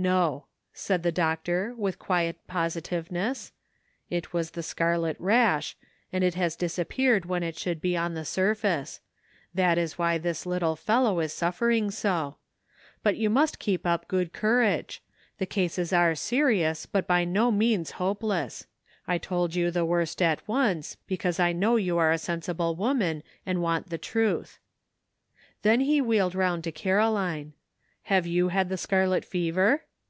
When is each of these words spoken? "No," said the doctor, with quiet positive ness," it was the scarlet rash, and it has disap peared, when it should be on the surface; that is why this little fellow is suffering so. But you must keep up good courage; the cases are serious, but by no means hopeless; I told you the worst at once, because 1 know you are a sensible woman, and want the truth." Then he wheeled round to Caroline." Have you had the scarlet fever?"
"No," 0.00 0.44
said 0.72 1.02
the 1.02 1.10
doctor, 1.10 1.74
with 1.76 1.98
quiet 1.98 2.46
positive 2.46 3.10
ness," 3.10 3.50
it 4.10 4.32
was 4.32 4.52
the 4.52 4.62
scarlet 4.62 5.16
rash, 5.18 5.76
and 6.12 6.22
it 6.22 6.36
has 6.36 6.56
disap 6.56 6.90
peared, 6.90 7.26
when 7.26 7.42
it 7.42 7.58
should 7.58 7.80
be 7.80 7.96
on 7.96 8.14
the 8.14 8.24
surface; 8.24 9.00
that 9.52 9.76
is 9.76 9.98
why 9.98 10.16
this 10.16 10.46
little 10.46 10.76
fellow 10.76 11.18
is 11.18 11.32
suffering 11.32 11.90
so. 11.90 12.36
But 13.02 13.16
you 13.16 13.28
must 13.28 13.58
keep 13.58 13.84
up 13.84 14.06
good 14.06 14.32
courage; 14.32 15.02
the 15.38 15.46
cases 15.46 15.92
are 15.92 16.14
serious, 16.14 16.86
but 16.86 17.08
by 17.08 17.24
no 17.24 17.50
means 17.50 17.90
hopeless; 17.98 18.68
I 19.08 19.18
told 19.18 19.56
you 19.56 19.68
the 19.72 19.84
worst 19.84 20.22
at 20.22 20.46
once, 20.46 20.96
because 21.08 21.40
1 21.40 21.58
know 21.58 21.74
you 21.74 21.98
are 21.98 22.12
a 22.12 22.18
sensible 22.18 22.76
woman, 22.76 23.24
and 23.44 23.60
want 23.60 23.90
the 23.90 23.98
truth." 23.98 24.60
Then 25.62 25.80
he 25.80 26.00
wheeled 26.00 26.36
round 26.36 26.62
to 26.62 26.70
Caroline." 26.70 27.54
Have 28.04 28.28
you 28.28 28.50
had 28.50 28.68
the 28.68 28.78
scarlet 28.78 29.24
fever?" 29.24 29.82